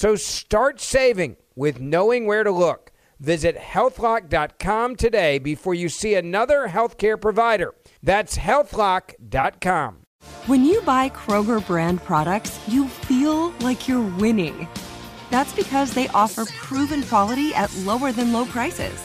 [0.00, 2.90] So start saving with knowing where to look.
[3.18, 7.74] Visit healthlock.com today before you see another healthcare provider.
[8.02, 9.98] That's healthlock.com.
[10.46, 14.66] When you buy Kroger brand products, you feel like you're winning.
[15.28, 19.04] That's because they offer proven quality at lower than low prices.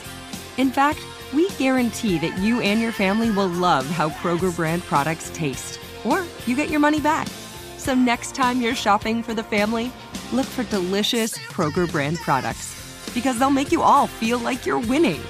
[0.55, 1.00] In fact,
[1.34, 6.23] we guarantee that you and your family will love how Kroger brand products taste, or
[6.45, 7.28] you get your money back.
[7.75, 9.91] So next time you're shopping for the family,
[10.34, 12.74] look for delicious Kroger brand products
[13.13, 15.22] because they'll make you all feel like you're winning.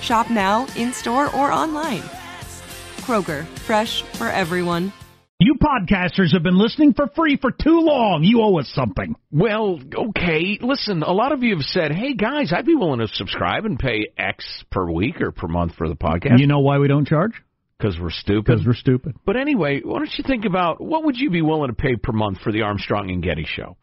[0.00, 2.02] Shop now, in store, or online.
[2.98, 4.92] Kroger, fresh for everyone.
[5.38, 8.24] You podcasters have been listening for free for too long.
[8.24, 9.14] You owe us something.
[9.30, 10.58] Well, okay.
[10.62, 13.78] Listen, a lot of you have said, hey, guys, I'd be willing to subscribe and
[13.78, 16.38] pay X per week or per month for the podcast.
[16.38, 17.32] You know why we don't charge?
[17.78, 18.46] Because we're stupid.
[18.46, 19.16] Because we're stupid.
[19.26, 22.12] But anyway, why don't you think about what would you be willing to pay per
[22.12, 23.76] month for the Armstrong and Getty show?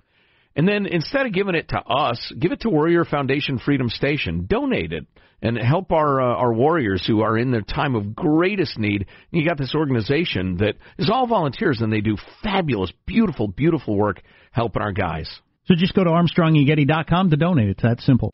[0.56, 4.46] And then instead of giving it to us, give it to Warrior Foundation Freedom Station.
[4.48, 5.08] Donate it
[5.42, 9.02] and help our uh, our warriors who are in their time of greatest need.
[9.02, 13.96] And You got this organization that is all volunteers and they do fabulous, beautiful, beautiful
[13.96, 14.22] work
[14.52, 15.30] helping our guys.
[15.66, 17.70] So just go to ArmstrongandGetty.com to donate.
[17.70, 18.32] It's that simple.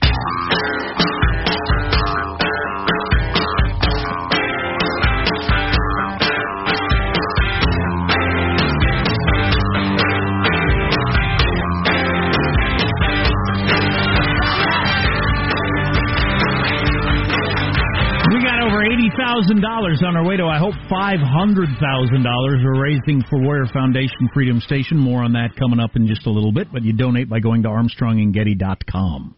[19.39, 23.39] Thousand dollars on our way to I hope five hundred thousand dollars we're raising for
[23.41, 24.97] Warrior Foundation Freedom Station.
[24.97, 27.63] More on that coming up in just a little bit, but you donate by going
[27.63, 29.35] to ArmstrongandGetty.com.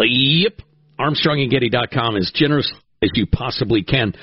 [0.00, 0.52] Uh, yep.
[0.98, 2.72] ArmstrongandGetty.com as generous
[3.02, 4.14] as you possibly can.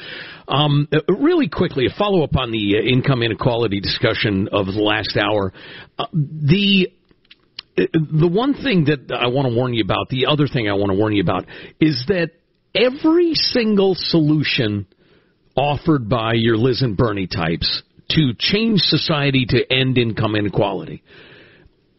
[0.47, 4.81] Um, uh, really quickly, a follow up on the uh, income inequality discussion of the
[4.81, 5.53] last hour.
[5.99, 6.87] Uh, the
[7.77, 10.73] uh, the one thing that I want to warn you about, the other thing I
[10.73, 11.45] want to warn you about,
[11.79, 12.31] is that
[12.73, 14.87] every single solution
[15.55, 21.03] offered by your Liz and Bernie types to change society to end income inequality,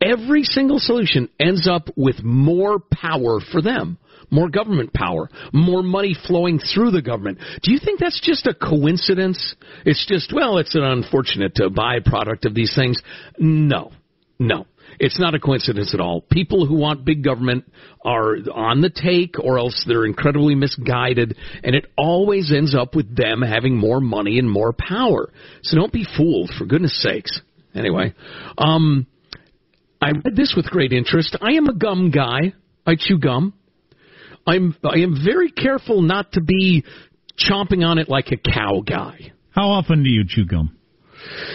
[0.00, 3.98] every single solution ends up with more power for them.
[4.30, 7.38] More government power, more money flowing through the government.
[7.62, 9.54] Do you think that's just a coincidence?
[9.84, 12.98] It's just, well, it's an unfortunate uh, byproduct of these things.
[13.38, 13.92] No,
[14.38, 14.66] no.
[15.02, 16.20] It's not a coincidence at all.
[16.20, 17.64] People who want big government
[18.04, 23.16] are on the take or else they're incredibly misguided and it always ends up with
[23.16, 25.32] them having more money and more power.
[25.64, 27.40] So don't be fooled for goodness sakes.
[27.74, 28.14] Anyway,
[28.56, 29.08] um
[30.00, 31.36] I read this with great interest.
[31.40, 32.54] I am a gum guy.
[32.86, 33.54] I chew gum.
[34.46, 36.84] I'm I am very careful not to be
[37.36, 39.32] chomping on it like a cow guy.
[39.50, 40.78] How often do you chew gum?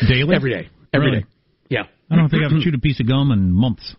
[0.05, 0.35] Daily?
[0.35, 0.69] Every day.
[0.94, 1.17] Every day.
[1.17, 1.25] Really?
[1.69, 1.83] Yeah.
[2.09, 3.95] I don't think I've chewed a piece of gum in months.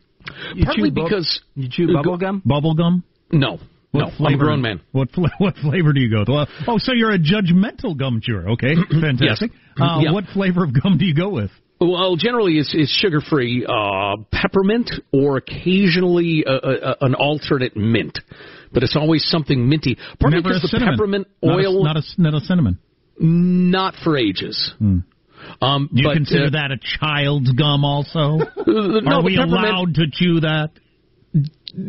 [0.55, 2.43] You Partly chew bu- because You chew bubble gum?
[2.45, 3.03] Bubble gum?
[3.33, 3.59] no,
[3.93, 4.45] What no, I'm a flavor?
[4.45, 4.81] grown man.
[4.93, 6.29] What fla- what flavor do you go with?
[6.29, 8.51] Well, oh, so you're a judgmental gum chewer.
[8.51, 9.53] Okay, fantastic.
[9.81, 10.13] Uh, Yeah.
[10.13, 11.51] What flavor of gum do you go with?
[11.81, 18.19] Well, generally it's, it's sugar free, uh, peppermint, or occasionally uh, uh, an alternate mint.
[18.73, 19.97] But it's always something minty.
[20.19, 20.95] Partly Never a because the cinnamon.
[20.97, 22.79] peppermint Not a- oil, Not a, not a, cinnamon.
[23.21, 24.73] not for ages.
[25.61, 28.39] Um, You but, consider uh, that a child's gum also?
[28.41, 30.71] uh, no, Are we allowed to chew that?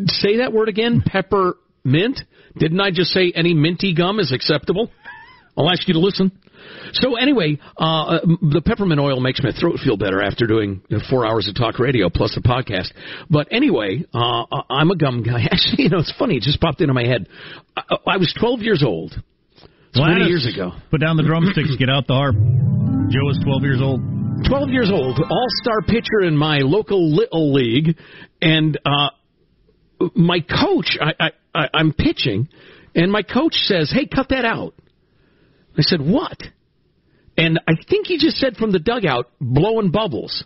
[0.07, 1.01] say that word again?
[1.05, 2.21] Peppermint?
[2.57, 4.91] Didn't I just say any minty gum is acceptable?
[5.57, 6.31] I'll ask you to listen.
[6.93, 11.47] So anyway, uh, the peppermint oil makes my throat feel better after doing four hours
[11.47, 12.89] of talk radio plus the podcast.
[13.29, 15.41] But anyway, uh, I'm a gum guy.
[15.51, 16.35] Actually, you know, it's funny.
[16.35, 17.27] It just popped into my head.
[17.77, 19.15] I, I was 12 years old.
[19.95, 20.71] 20 years ago.
[20.91, 21.75] Put down the drumsticks.
[21.77, 22.35] Get out the harp.
[23.09, 24.01] Joe is 12 years old.
[24.47, 27.97] 12 years old, all-star pitcher in my local little league,
[28.41, 29.09] and uh,
[30.15, 32.47] my coach, I, I, I, I'm pitching,
[32.95, 34.75] and my coach says, "Hey, cut that out."
[35.77, 36.37] I said, "What?"
[37.35, 40.43] And I think he just said from the dugout, "Blowing bubbles."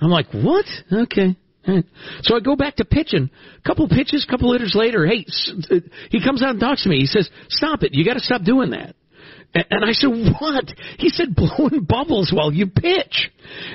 [0.00, 1.36] I'm like, "What?" Okay.
[1.66, 1.78] all.
[2.22, 3.30] So I go back to pitching.
[3.56, 5.24] A couple pitches, couple hitters later, hey,
[5.70, 5.76] uh,
[6.10, 6.98] he comes out and talks to me.
[6.98, 7.90] He says, "Stop it!
[7.94, 8.96] You got to stop doing that."
[9.54, 10.64] And I said, what?
[10.98, 13.30] He said, blowing bubbles while you pitch.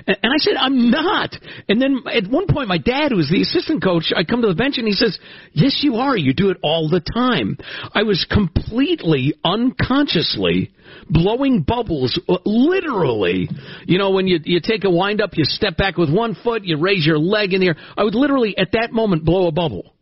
[0.06, 1.36] And I said, I'm not.
[1.70, 4.48] And then at one point, my dad, who was the assistant coach, I come to
[4.48, 5.18] the bench and he says,
[5.54, 6.18] yes, you are.
[6.18, 7.58] You do it all the time.
[7.94, 10.72] I was completely unconsciously
[11.10, 13.50] blowing bubbles, uh, literally.
[13.86, 16.64] You know, when you, you take a wind up, you step back with one foot,
[16.64, 17.76] you raise your leg in the air.
[17.96, 19.94] I would literally, at that moment, blow a bubble.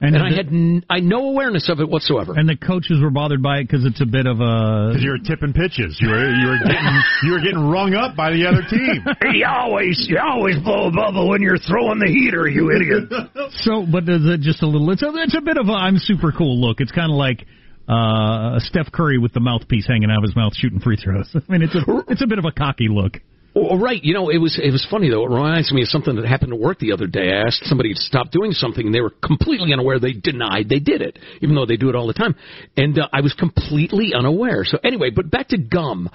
[0.00, 2.32] And I the, had n- I no awareness of it whatsoever.
[2.36, 4.94] and the coaches were bothered by it because it's a bit of a.
[4.94, 5.98] Because you were tipping pitches.
[6.00, 9.02] You were you were getting you were getting rung up by the other team.
[9.34, 13.10] You always you always blow a bubble when you're throwing the heater, you idiot.
[13.66, 14.88] so, but is it just a little?
[14.90, 16.80] It's a it's a bit of a I'm super cool look.
[16.80, 17.46] It's kind of like.
[17.88, 21.26] Uh, Steph Curry with the mouthpiece hanging out of his mouth shooting free throws.
[21.34, 23.16] I mean, it's a it's a bit of a cocky look.
[23.58, 24.02] Well, right.
[24.02, 25.24] You know, it was it was funny though.
[25.24, 27.32] It reminds me of something that happened at work the other day.
[27.32, 29.98] I asked somebody to stop doing something, and they were completely unaware.
[29.98, 32.34] They denied they did it, even though they do it all the time.
[32.76, 34.64] And uh, I was completely unaware.
[34.64, 36.08] So anyway, but back to gum.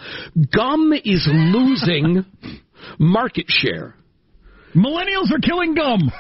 [0.55, 2.25] Gum is losing
[2.99, 3.95] market share.
[4.75, 6.11] Millennials are killing gum.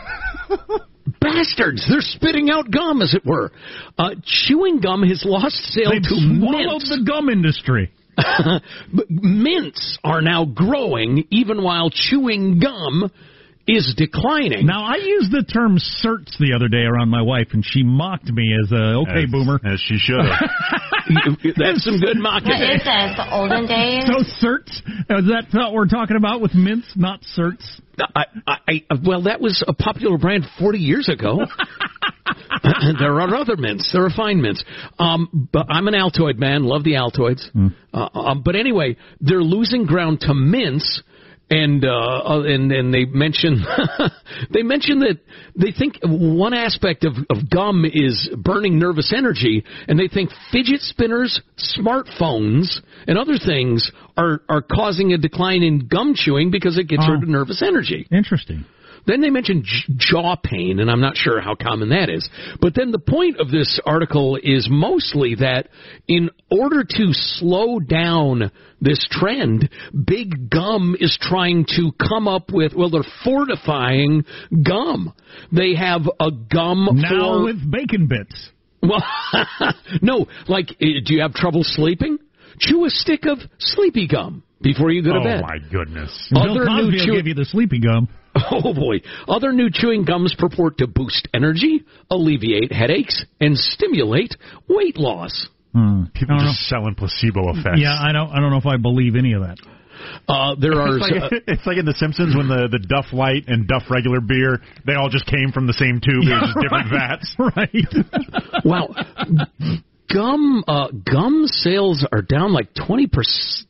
[1.19, 1.85] Bastards!
[1.89, 3.51] They're spitting out gum, as it were.
[3.97, 6.89] Uh, chewing gum has lost sale They've to swallowed mints.
[6.89, 7.91] the gum industry.
[8.93, 13.11] but mints are now growing, even while chewing gum
[13.67, 14.65] is declining.
[14.65, 18.29] Now, I used the term certs the other day around my wife, and she mocked
[18.29, 19.59] me as a okay As- boomer.
[19.63, 20.49] as she should have.
[21.57, 22.49] That's some good mocking.
[22.49, 23.15] What is this?
[23.17, 24.03] The olden days?
[24.05, 24.77] So certs
[25.09, 27.63] is that what we're talking about with mints, not certs?
[28.15, 31.39] I, I, I, well, that was a popular brand 40 years ago.
[32.99, 33.91] there are other mints.
[33.91, 34.63] There are fine mints.
[34.99, 36.63] Um, but I'm an Altoid man.
[36.63, 37.43] Love the Altoids.
[37.93, 41.03] Uh, um, but anyway, they're losing ground to mints.
[41.49, 43.63] And uh, uh, and and they mention
[44.53, 45.19] they mention that
[45.55, 50.81] they think one aspect of, of gum is burning nervous energy, and they think fidget
[50.81, 56.87] spinners, smartphones, and other things are are causing a decline in gum chewing because it
[56.87, 57.11] gets Oh.
[57.11, 58.07] rid of nervous energy.
[58.11, 58.65] Interesting.
[59.05, 62.27] Then they mention j- jaw pain, and I'm not sure how common that is.
[62.61, 65.67] But then the point of this article is mostly that
[66.07, 69.69] in order to slow down this trend,
[70.05, 74.25] Big Gum is trying to come up with, well, they're fortifying
[74.63, 75.13] gum.
[75.51, 77.43] They have a gum Now for.
[77.43, 78.49] with bacon bits.
[78.85, 79.01] Well,
[80.01, 82.17] no, like, uh, do you have trouble sleeping?
[82.59, 85.41] Chew a stick of sleepy gum before you go to oh bed.
[85.41, 86.31] my goodness.
[86.35, 88.07] Other Bill new Cosby will chew- give you the sleepy gum.
[88.35, 89.01] Oh boy.
[89.27, 94.35] Other new chewing gums purport to boost energy, alleviate headaches, and stimulate
[94.67, 95.47] weight loss.
[95.73, 96.05] Hmm.
[96.15, 97.77] People I don't just selling placebo effects.
[97.77, 98.29] Yeah, I don't.
[98.31, 99.57] I don't know if I believe any of that.
[100.27, 100.97] Uh, there are.
[100.97, 104.19] It's like, it's like in The Simpsons when the, the Duff Lite and Duff regular
[104.21, 106.23] beer, they all just came from the same tube.
[106.25, 107.35] It was just different vats.
[107.37, 108.65] Right.
[108.65, 108.89] wow.
[110.13, 113.09] Gum uh, gum sales are down like 20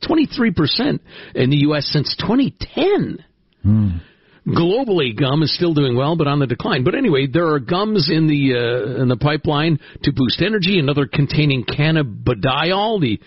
[0.05, 1.01] 23 percent
[1.35, 1.89] in the U.S.
[1.91, 3.23] since 2010.
[4.45, 6.83] Globally, gum is still doing well, but on the decline.
[6.83, 10.79] But anyway, there are gums in the uh, in the pipeline to boost energy.
[10.79, 13.19] Another containing cannabidiol, the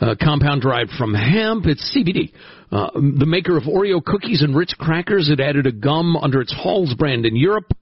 [0.00, 1.66] uh, compound derived from hemp.
[1.66, 2.32] It's CBD.
[2.70, 6.54] Uh, the maker of Oreo cookies and Ritz crackers had added a gum under its
[6.56, 7.72] Halls brand in Europe.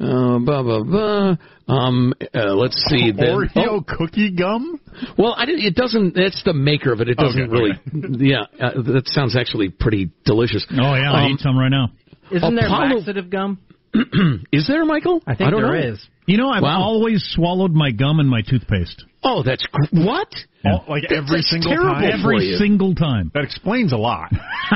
[0.00, 1.36] Uh, blah blah blah.
[1.66, 3.10] Um, uh, let's see.
[3.16, 4.80] Then, Oreo oh, cookie gum?
[5.18, 6.14] well, I, didn't- it doesn't.
[6.14, 7.08] That's the maker of it.
[7.08, 7.72] It doesn't Okay, really.
[8.30, 10.64] Yeah, uh, that sounds actually pretty delicious.
[10.70, 11.88] Oh yeah, I Um, eat some right now.
[12.30, 13.58] Isn't there Apollo- laxative gum?
[14.52, 15.22] is there, Michael?
[15.26, 15.92] I think don't there know.
[15.94, 16.08] is.
[16.26, 16.80] You know, I've Wow.
[16.82, 19.02] always swallowed my gum and my toothpaste.
[19.24, 20.28] Oh, that's gr- what?
[20.64, 22.20] All, like That's- every single terrible time.
[22.20, 23.30] Every single time.
[23.34, 24.30] That explains a lot.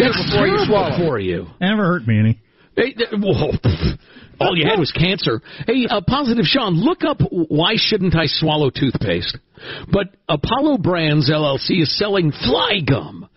[0.00, 0.96] That's before you terrible swallow.
[0.98, 1.46] for you.
[1.60, 2.40] Never hurt me any.
[2.76, 3.98] Hey, whoa, pff,
[4.40, 5.42] all you had was cancer.
[5.66, 9.38] Hey, uh, positive Sean, look up why shouldn't I swallow toothpaste?
[9.92, 13.28] But Apollo Brands LLC is selling Fly Gum,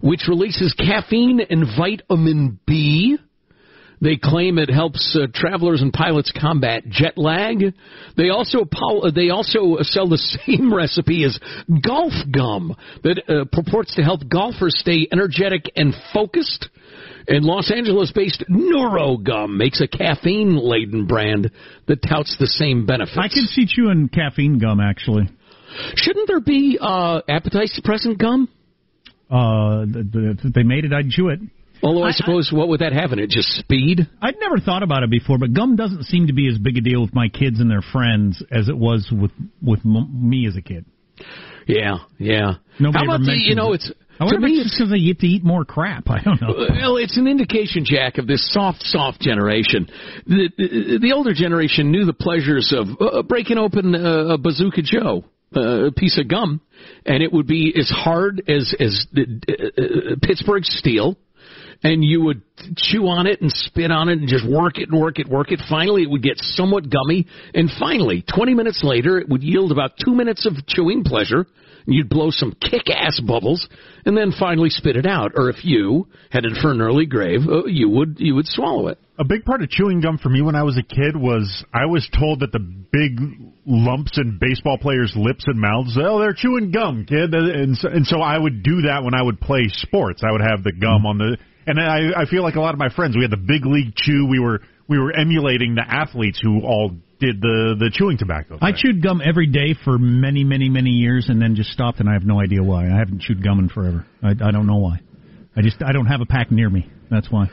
[0.00, 3.18] which releases caffeine and vitamin B.
[4.00, 7.58] They claim it helps uh, travelers and pilots combat jet lag.
[8.16, 11.38] They also Apollo, they also sell the same recipe as
[11.84, 16.68] golf gum that uh, purports to help golfers stay energetic and focused.
[17.28, 21.50] And Los Angeles-based NeuroGum makes a caffeine-laden brand
[21.86, 23.16] that touts the same benefits.
[23.18, 25.28] I can see chewing caffeine gum, actually.
[25.94, 28.48] Shouldn't there be uh, appetite suppressant gum?
[29.30, 31.40] Uh, th- th- if they made it, I'd chew it.
[31.82, 33.30] Although I, I- suppose what would that have in it?
[33.30, 34.00] Just speed?
[34.20, 36.80] I'd never thought about it before, but gum doesn't seem to be as big a
[36.80, 39.30] deal with my kids and their friends as it was with
[39.62, 40.84] with m- me as a kid.
[41.66, 42.54] Yeah, yeah.
[42.80, 43.76] Nobody How about the, you know it.
[43.76, 46.04] it's I to me if it's because they get to eat more crap.
[46.08, 46.54] I don't know.
[46.70, 49.88] well, it's an indication, Jack, of this soft, soft generation.
[50.26, 54.82] The, the, the older generation knew the pleasures of uh, breaking open uh, a Bazooka
[54.82, 55.24] Joe,
[55.56, 56.60] uh, a piece of gum,
[57.04, 61.16] and it would be as hard as as uh, uh, Pittsburgh steel.
[61.84, 62.42] And you would
[62.76, 65.50] chew on it and spit on it and just work it and work it, work
[65.50, 65.60] it.
[65.68, 67.26] Finally, it would get somewhat gummy.
[67.54, 71.44] And finally, 20 minutes later, it would yield about two minutes of chewing pleasure.
[71.86, 73.66] You'd blow some kick-ass bubbles,
[74.04, 75.32] and then finally spit it out.
[75.34, 78.98] Or if you headed for an early grave, uh, you would you would swallow it.
[79.18, 81.86] A big part of chewing gum for me when I was a kid was I
[81.86, 83.18] was told that the big
[83.66, 87.34] lumps in baseball players' lips and mouths, oh, they're chewing gum, kid.
[87.34, 90.22] And so, and so I would do that when I would play sports.
[90.26, 91.36] I would have the gum on the,
[91.66, 93.94] and I, I feel like a lot of my friends, we had the big league
[93.94, 94.26] chew.
[94.28, 98.58] We were we were emulating the athletes who all did the the chewing tobacco.
[98.60, 102.08] I chewed gum every day for many, many, many years, and then just stopped, and
[102.08, 102.86] I have no idea why.
[102.86, 104.04] I haven't chewed gum in forever.
[104.22, 105.00] I, I don't know why.
[105.56, 106.90] I just I don't have a pack near me.
[107.10, 107.46] That's why.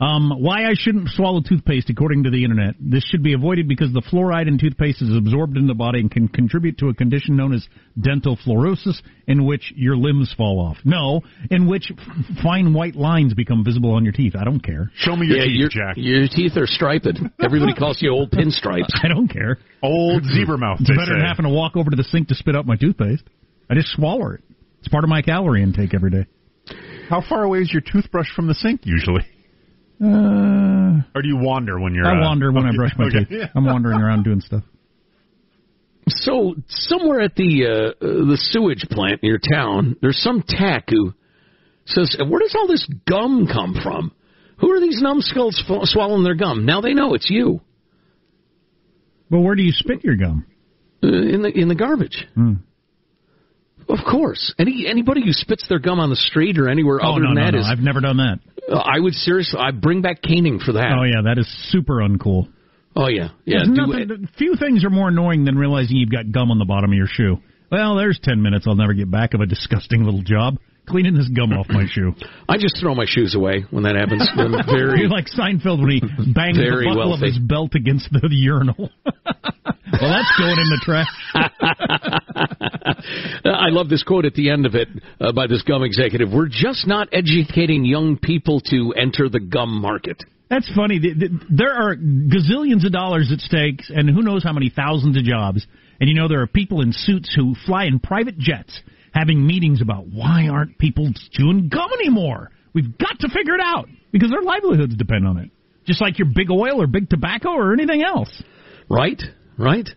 [0.00, 2.76] Um, why I shouldn't swallow toothpaste, according to the internet.
[2.78, 6.10] This should be avoided because the fluoride in toothpaste is absorbed in the body and
[6.10, 7.66] can contribute to a condition known as
[8.00, 10.76] dental fluorosis, in which your limbs fall off.
[10.84, 14.34] No, in which f- fine white lines become visible on your teeth.
[14.38, 14.90] I don't care.
[14.96, 15.94] Show me your yeah, teeth, your, Jack.
[15.96, 17.08] your teeth are striped.
[17.42, 18.90] Everybody calls you old pinstripes.
[19.02, 19.58] I don't care.
[19.82, 20.78] Old zebra mouth.
[20.80, 22.76] It's they better than having to walk over to the sink to spit out my
[22.76, 23.24] toothpaste.
[23.70, 24.42] I just swallow it.
[24.78, 26.26] It's part of my calorie intake every day.
[27.08, 29.24] How far away is your toothbrush from the sink usually?
[30.00, 32.06] Uh, Or do you wander when you're?
[32.06, 33.28] I uh, wander when I brush my okay, teeth.
[33.30, 33.46] yeah.
[33.54, 34.62] I'm wandering around doing stuff.
[36.08, 40.88] So somewhere at the uh, uh, the sewage plant in your town, there's some tack
[40.88, 41.12] who
[41.84, 44.12] says, "Where does all this gum come from?
[44.58, 47.60] Who are these numbskulls f- swallowing their gum?" Now they know it's you
[49.30, 50.46] But where do you spit your gum?
[51.02, 52.26] uh, in the in the garbage.
[52.34, 52.54] Hmm.
[53.88, 57.22] Of course, any anybody who spits their gum on the street or anywhere oh other
[57.22, 57.60] no, than no, that no!
[57.60, 58.38] is- I've never done that.
[58.70, 60.92] uh, I would seriously, I bring back caning for that.
[60.92, 62.48] Oh yeah, that is super uncool.
[62.94, 63.64] Oh yeah, yeah.
[63.64, 66.90] Do nothing, few things are more annoying than realizing you've got gum on the bottom
[66.90, 67.36] of your shoe.
[67.70, 71.28] Well, there's ten minutes I'll never get back of a disgusting little job cleaning this
[71.28, 72.14] gum off my shoe.
[72.48, 74.26] I just throw my shoes away when that happens.
[74.66, 76.00] Very You're like Seinfeld when he
[76.32, 77.26] bangs the buckle wealthy.
[77.28, 78.74] of his belt against the urinal.
[79.04, 82.57] well, that's going in the trash.
[83.44, 84.88] I love this quote at the end of it
[85.20, 86.30] uh, by this gum executive.
[86.32, 90.22] We're just not educating young people to enter the gum market.
[90.50, 90.98] That's funny.
[90.98, 95.16] The- the- There are gazillions of dollars at stake, and who knows how many thousands
[95.16, 95.66] of jobs.
[96.00, 98.80] And you know there are people in suits who fly in private jets
[99.12, 102.50] having meetings about why aren't people chewing gum anymore?
[102.72, 105.50] We've got to figure it out because their livelihoods depend on it.
[105.86, 108.30] Just like your big oil or big tobacco or anything else.
[108.88, 109.20] Right?
[109.58, 109.88] Right?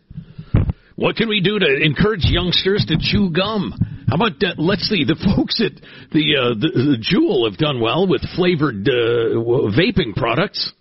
[1.02, 3.74] What can we do to encourage youngsters to chew gum?
[4.08, 5.74] How about uh, let's see the folks at
[6.12, 10.72] the uh, the, the Juul have done well with flavored uh, w- vaping products.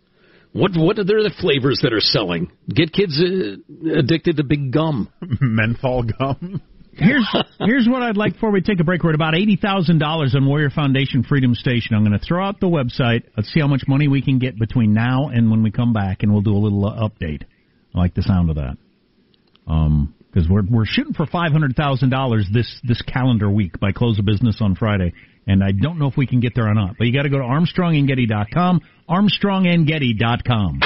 [0.53, 2.53] What what are the flavors that are selling?
[2.69, 5.09] Get kids uh, addicted to big gum.
[5.41, 6.61] menthol gum.
[6.93, 7.27] Here's
[7.59, 9.03] here's what I'd like before we take a break.
[9.03, 11.97] We're at about eighty thousand dollars on Warrior Foundation Freedom Station.
[11.97, 13.23] I'm going to throw out the website.
[13.39, 16.23] Let's see how much money we can get between now and when we come back,
[16.23, 17.45] and we'll do a little uh, update.
[17.95, 18.77] I like the sound of that.
[19.71, 23.93] Um, because we're we're shooting for five hundred thousand dollars this this calendar week by
[23.93, 25.13] close of business on Friday,
[25.47, 26.97] and I don't know if we can get there or not.
[26.99, 28.81] But you got to go to ArmstrongandGetty.com.
[29.09, 30.81] ArmstrongandGetty.com.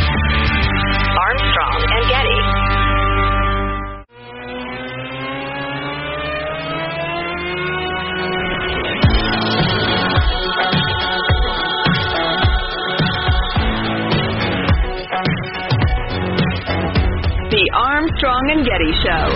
[18.55, 19.27] and Getty Show.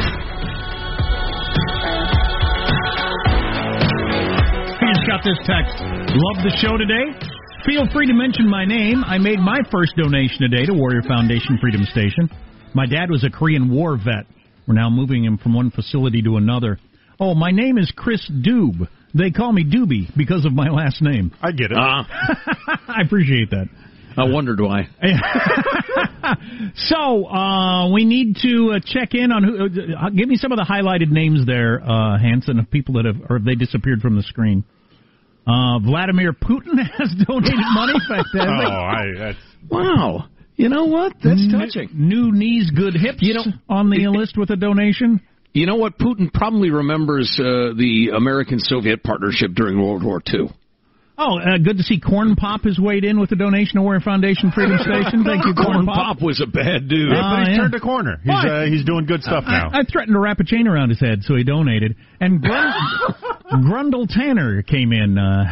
[4.79, 5.75] I just got this text.
[6.15, 7.11] Love the show today.
[7.67, 9.03] Feel free to mention my name.
[9.05, 12.31] I made my first donation today to Warrior Foundation Freedom Station.
[12.75, 14.27] My dad was a Korean War vet.
[14.69, 16.79] We're now moving him from one facility to another.
[17.19, 18.87] Oh, my name is Chris Doob.
[19.15, 21.33] They call me Doobie because of my last name.
[21.43, 21.77] I get it.
[21.77, 22.05] Uh,
[22.87, 23.67] I appreciate that.
[24.17, 24.89] I wondered why.
[26.75, 29.95] so uh, we need to uh, check in on who.
[29.95, 33.17] Uh, give me some of the highlighted names there, uh, Hanson, of people that have
[33.29, 34.65] or have they disappeared from the screen.
[35.47, 37.95] Uh, Vladimir Putin has donated money.
[38.09, 39.39] oh, I, that's
[39.71, 40.25] wow.
[40.57, 41.13] You know what?
[41.23, 41.91] That's touching.
[41.95, 43.19] New knees, good hips.
[43.21, 45.21] You know, on the list with a donation.
[45.55, 45.99] You know what?
[45.99, 50.51] Putin probably remembers uh, the American-Soviet partnership during World War II.
[51.21, 54.01] Oh, uh, good to see Corn Pop has weighed in with the donation to Warrior
[54.01, 55.25] Foundation Freedom Station.
[55.25, 56.23] Thank you, Corn, Corn Pop.
[56.23, 57.11] was a bad dude.
[57.11, 57.57] Yeah, but he's yeah.
[57.59, 58.21] turned a corner.
[58.23, 59.71] He's uh, he's doing good stuff now.
[59.73, 61.97] I, I threatened to wrap a chain around his head, so he donated.
[62.21, 62.73] And Grun-
[63.67, 65.19] Grundle Tanner came in.
[65.19, 65.43] Uh,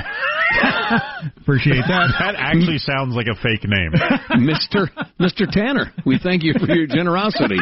[1.43, 2.15] appreciate that.
[2.21, 3.91] That actually sounds like a fake name.
[4.47, 7.59] Mister Mister Tanner, we thank you for your generosity.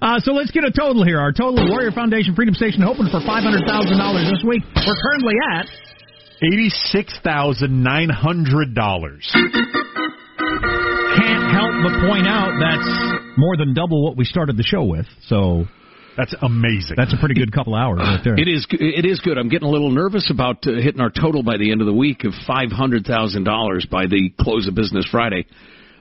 [0.00, 1.18] Uh, so let's get a total here.
[1.20, 4.62] Our total Warrior Foundation Freedom Station hoping for five hundred thousand dollars this week.
[4.74, 5.66] We're currently at
[6.40, 9.26] Eighty-six thousand nine hundred dollars.
[11.18, 12.88] can't help but point out that's
[13.36, 15.06] more than double what we started the show with.
[15.26, 15.64] So
[16.16, 16.94] That's amazing.
[16.96, 18.34] that's a pretty good couple hours right there.
[18.38, 18.66] It is.
[18.70, 19.38] It is good.
[19.38, 21.92] I'm getting a little nervous about uh, hitting our total by the end of the
[21.92, 25.46] week of five hundred thousand dollars by the close of business Friday.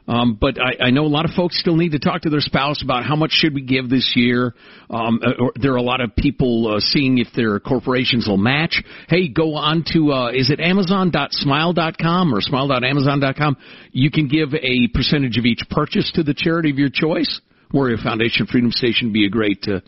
[0.08, 2.40] Um, but I, I know a lot of folks still need to talk to their
[2.40, 4.54] spouse about how much should we give this year.
[4.90, 8.38] Um, uh, or there are a lot of people uh, seeing if their corporations will
[8.38, 8.82] match.
[9.10, 13.58] Hey, go on to uh, is it Amazon.smile.com or Smile.amazon.com.
[13.92, 17.42] You can give a percentage of each purchase to the charity of your choice.
[17.74, 19.82] Warrior Foundation Freedom Station would be a great uh,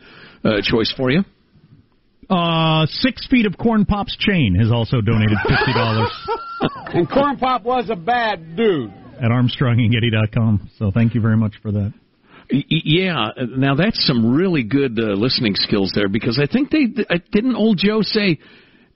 [0.45, 1.23] uh, choice for you.
[2.29, 6.11] Uh, six feet of Corn Pop's chain has also donated fifty dollars
[6.93, 8.93] And Corn Pop was a bad dude.
[9.19, 10.71] At ArmstrongandGetty.com.
[10.77, 11.93] So thank you very much for that.
[12.51, 17.19] Yeah, now that's some really good uh, listening skills there because I think they uh,
[17.31, 18.39] didn't old Joe say,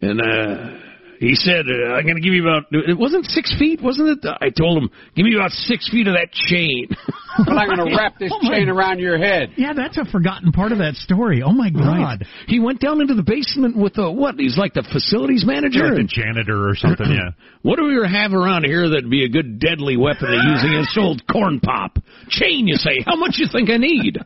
[0.02, 0.80] and uh,
[1.24, 4.20] he said uh, I'm going to give you about it wasn't six feet, wasn't it?
[4.42, 6.88] I told him give me about six feet of that chain.
[7.46, 9.54] But I'm going to wrap this Oh, chain around your head.
[9.58, 11.42] Yeah, that's a forgotten part of that story.
[11.42, 12.26] Oh my God!
[12.48, 14.36] He went down into the basement with the what?
[14.36, 15.86] He's like the facilities manager.
[15.86, 17.10] like the janitor or something.
[17.10, 17.32] Yeah.
[17.64, 20.98] What do we have around here that'd be a good deadly weapon to use against
[20.98, 21.98] old corn pop?
[22.28, 22.98] Chain, you say?
[23.06, 24.18] How much you think I need?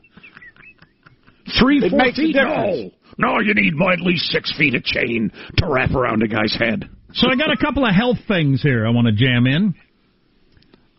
[1.59, 2.33] Three, It four makes a feet?
[2.33, 2.93] difference.
[3.17, 6.27] No, no, you need more, at least six feet of chain to wrap around a
[6.27, 6.89] guy's head.
[7.13, 9.73] So I got a couple of health things here I want to jam in.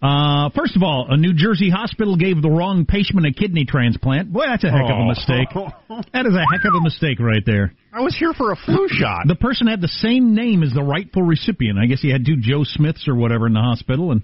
[0.00, 4.32] Uh, first of all, a New Jersey hospital gave the wrong patient a kidney transplant.
[4.32, 5.04] Boy, that's a heck of a Oh.
[5.06, 5.48] mistake.
[6.12, 7.72] That is a heck of a mistake right there.
[7.92, 9.26] I was here for a flu shot.
[9.26, 11.78] The person had the same name as the rightful recipient.
[11.78, 14.22] I guess he had two Joe Smiths or whatever in the hospital, and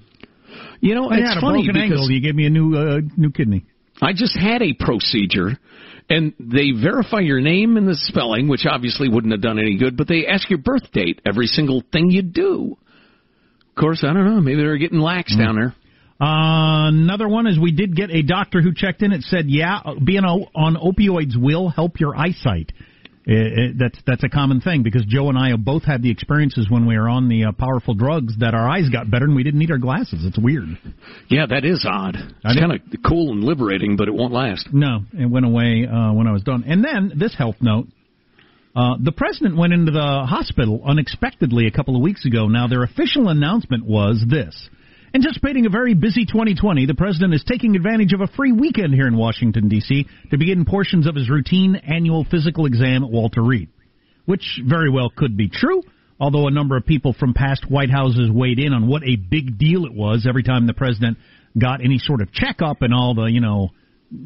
[0.81, 2.11] You know, I it's had a funny broken because ankle.
[2.13, 3.65] You gave me a new uh, new kidney.
[4.01, 5.59] I just had a procedure,
[6.09, 9.97] and they verify your name and the spelling, which obviously wouldn't have done any good,
[9.97, 12.77] but they ask your birth date every single thing you do.
[13.71, 14.41] Of course, I don't know.
[14.41, 15.75] Maybe they're getting lax down there.
[16.21, 19.13] Uh, another one is we did get a doctor who checked in.
[19.13, 22.73] It said, yeah, being o- on opioids will help your eyesight.
[23.27, 26.11] It, it, that's that's a common thing because Joe and I have both had the
[26.11, 29.35] experiences when we were on the uh, powerful drugs that our eyes got better and
[29.35, 30.25] we didn't need our glasses.
[30.27, 30.67] It's weird.
[31.29, 32.17] Yeah, that is odd.
[32.17, 34.69] It's kind of cool and liberating, but it won't last.
[34.73, 36.65] No, it went away uh, when I was done.
[36.67, 37.87] And then this health note:
[38.77, 42.49] uh, the president went into the hospital unexpectedly a couple of weeks ago.
[42.49, 44.69] Now their official announcement was this.
[45.15, 49.07] Anticipating a very busy 2020, the president is taking advantage of a free weekend here
[49.07, 50.09] in Washington, D.C.
[50.33, 53.69] to begin portions of his routine annual physical exam at Walter Reed.
[54.25, 55.85] Which very well could be true,
[56.19, 59.57] although a number of people from past White Houses weighed in on what a big
[59.57, 61.19] deal it was every time the president
[61.57, 63.71] got any sort of checkup and all the, you know,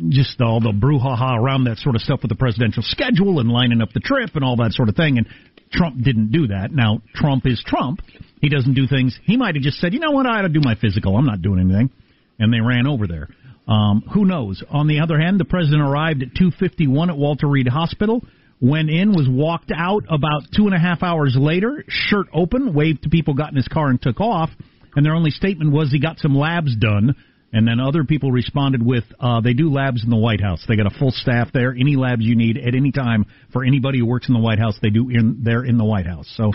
[0.09, 3.81] just all the brouhaha around that sort of stuff with the presidential schedule and lining
[3.81, 5.19] up the trip and all that sort of thing.
[5.19, 5.27] And
[5.73, 6.73] Trump didn't do that.
[6.73, 8.01] Now, Trump is Trump.
[8.41, 9.19] He doesn't do things.
[9.25, 11.17] He might have just said, you know what, I ought to do my physical.
[11.17, 11.91] I'm not doing anything.
[12.38, 13.29] And they ran over there.
[13.67, 14.62] Um, who knows?
[14.71, 18.23] On the other hand, the president arrived at 251 at Walter Reed Hospital,
[18.61, 23.03] went in, was walked out about two and a half hours later, shirt open, waved
[23.03, 24.51] to people, got in his car and took off.
[24.97, 27.14] And their only statement was he got some labs done.
[27.53, 30.63] And then other people responded with, uh, they do labs in the White House.
[30.69, 31.73] They got a full staff there.
[31.73, 34.79] Any labs you need at any time for anybody who works in the White House,
[34.83, 36.31] they do in there in the White House.
[36.37, 36.53] So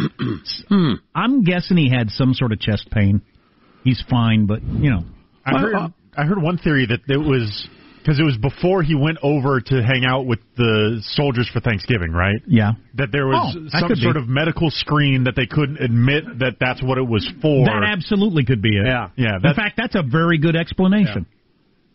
[1.15, 3.21] I'm guessing he had some sort of chest pain.
[3.83, 5.03] He's fine, but you know,
[5.45, 5.75] I heard
[6.15, 7.67] I heard one theory that it was
[8.03, 12.11] because it was before he went over to hang out with the soldiers for Thanksgiving,
[12.11, 12.35] right?
[12.45, 12.73] Yeah.
[12.95, 14.01] That there was Oh, that some could be.
[14.03, 17.65] sort of medical screen that they couldn't admit that that's what it was for.
[17.65, 18.85] That absolutely could be it.
[18.85, 19.09] Yeah.
[19.15, 21.25] Yeah, In fact, that's a very good explanation.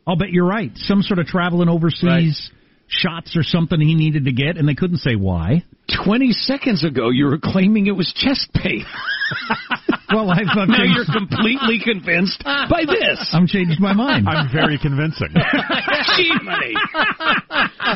[0.07, 0.71] I'll bet you're right.
[0.77, 2.51] Some sort of traveling overseas
[2.89, 5.63] shots or something he needed to get, and they couldn't say why.
[6.05, 8.85] 20 seconds ago, you were claiming it was chest pain.
[10.11, 13.29] Well, I've, I've now changed, you're completely convinced by this.
[13.35, 14.27] I'm changed my mind.
[14.27, 15.29] I'm very convincing.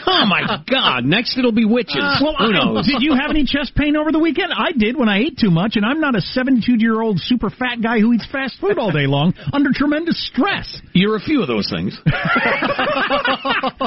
[0.05, 1.05] Oh my God!
[1.05, 1.97] Next it'll be witches.
[2.23, 2.87] well, Who I- knows?
[2.87, 4.53] did you have any chest pain over the weekend?
[4.55, 7.51] I did when I ate too much, and I'm not a 72 year old super
[7.51, 10.81] fat guy who eats fast food all day long under tremendous stress.
[10.93, 11.99] You're a few of those things.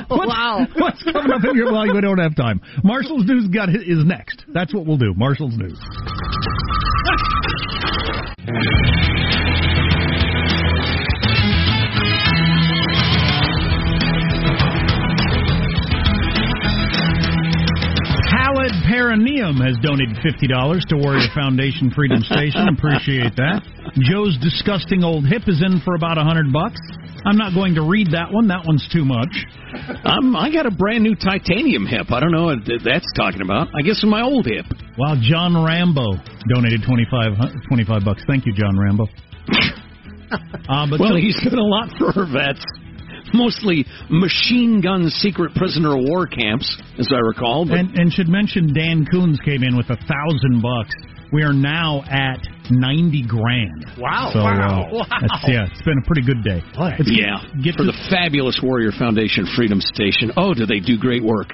[0.10, 0.66] wow.
[0.78, 2.62] What's coming up in your well, we don't have time.
[2.84, 4.44] Marshall's news got is next.
[4.54, 5.14] That's what we'll do.
[5.16, 5.80] Marshall's news.
[8.46, 8.54] Halid
[18.86, 22.70] Perineum has donated fifty dollars to Warrior Foundation Freedom Station.
[22.78, 23.66] Appreciate that.
[24.02, 26.80] Joe's disgusting old hip is in for about a hundred bucks.
[27.26, 28.48] I'm not going to read that one.
[28.50, 29.34] That one's too much.
[30.06, 32.12] Um, I got a brand new titanium hip.
[32.12, 33.70] I don't know what that's talking about.
[33.74, 34.66] I guess my old hip.
[35.00, 38.24] Wow, John Rambo donated 25, hu- 25 bucks.
[38.28, 39.08] Thank you, John Rambo.
[40.68, 42.66] Uh, but well, so- he's done a lot for vets.
[43.34, 46.66] Mostly machine gun secret prisoner of war camps,
[46.98, 47.66] as I recall.
[47.66, 50.96] But and, and should mention Dan Coons came in with a thousand bucks.
[51.32, 52.40] We are now at
[52.72, 53.86] ninety grand.
[53.98, 54.30] Wow.
[54.34, 54.90] So, wow.
[54.94, 56.62] uh, that's- yeah, it's been a pretty good day.
[57.06, 60.32] Yeah, get for the fabulous Warrior Foundation Freedom Station.
[60.38, 61.50] Oh, do they do great work?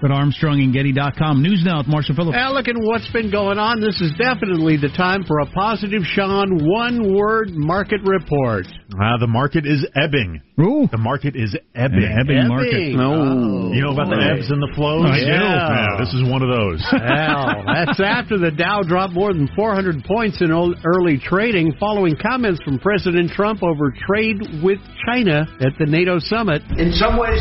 [0.00, 1.42] Go to ArmstrongandGetty.com.
[1.42, 2.34] News now with Marshall Phillips.
[2.34, 3.80] Well, look at what's been going on.
[3.84, 8.64] This is definitely the time for a positive Sean one word market report.
[8.96, 10.40] Uh, the market is ebbing.
[10.58, 10.88] Ooh.
[10.90, 12.00] The market is ebbing.
[12.00, 12.72] An ebbing market.
[12.72, 12.96] Ebbing.
[12.96, 13.72] No.
[13.76, 15.04] You know about the ebbs and the flows?
[15.04, 15.28] I do.
[15.28, 16.80] Yeah, this is one of those.
[16.92, 22.60] Well, that's after the Dow dropped more than 400 points in early trading following comments
[22.64, 26.62] from President Trump over trade with China at the NATO summit.
[26.78, 27.40] In some ways,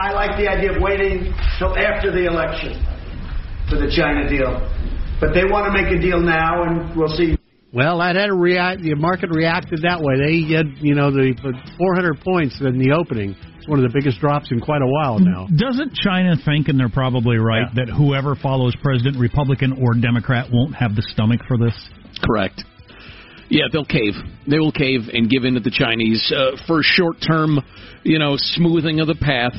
[0.00, 2.72] I like the idea of waiting till after the election
[3.68, 4.56] for the China deal.
[5.20, 7.36] But they want to make a deal now, and we'll see.
[7.72, 8.80] Well, that had a react.
[8.80, 10.16] The market reacted that way.
[10.16, 13.36] They had, you know, the the 400 points in the opening.
[13.58, 15.46] It's one of the biggest drops in quite a while now.
[15.54, 20.74] Doesn't China think, and they're probably right, that whoever follows President, Republican or Democrat, won't
[20.74, 21.76] have the stomach for this?
[22.24, 22.64] Correct.
[23.50, 24.14] Yeah, they'll cave.
[24.48, 27.60] They will cave and give in to the Chinese uh, for short-term,
[28.02, 29.52] you know, smoothing of the path.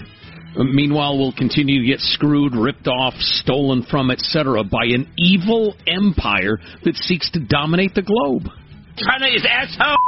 [0.55, 6.59] Meanwhile, we'll continue to get screwed, ripped off, stolen from, etc., by an evil empire
[6.83, 8.43] that seeks to dominate the globe.
[8.97, 10.00] China is asshole.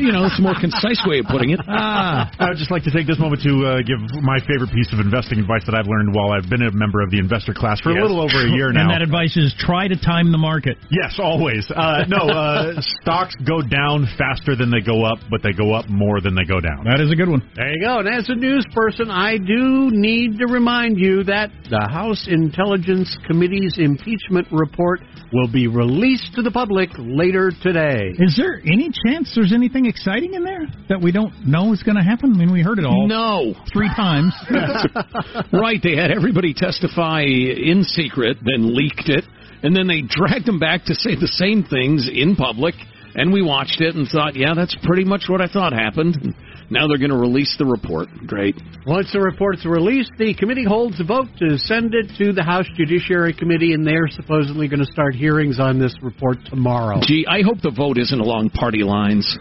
[0.00, 1.60] You know, it's a more concise way of putting it.
[1.68, 4.92] Ah, I would just like to take this moment to uh, give my favorite piece
[4.92, 7.80] of investing advice that I've learned while I've been a member of the investor class
[7.80, 8.88] for a little over a year now.
[8.88, 10.78] And that advice is try to time the market.
[10.90, 11.68] Yes, always.
[11.70, 15.88] Uh, no, uh, stocks go down faster than they go up, but they go up
[15.88, 16.84] more than they go down.
[16.84, 17.42] That is a good one.
[17.54, 17.98] There you go.
[18.00, 23.16] And as a news person, I do need to remind you that the House Intelligence
[23.26, 25.00] Committee's impeachment report
[25.32, 28.14] will be released to the public later today.
[28.18, 31.96] Is there any chance there's anything exciting in there that we don't know is going
[31.96, 32.32] to happen?
[32.34, 33.54] I mean, we heard it all No.
[33.72, 34.32] three times.
[35.52, 39.24] right, they had everybody testify in secret, then leaked it,
[39.62, 42.74] and then they dragged them back to say the same things in public.
[43.14, 46.16] And we watched it and thought, yeah, that's pretty much what I thought happened.
[46.20, 46.34] And
[46.70, 48.08] now they're going to release the report.
[48.26, 48.56] Great.
[48.86, 52.66] Once the report's released, the committee holds a vote to send it to the House
[52.76, 56.98] Judiciary Committee, and they're supposedly going to start hearings on this report tomorrow.
[57.02, 59.38] Gee, I hope the vote isn't along party lines.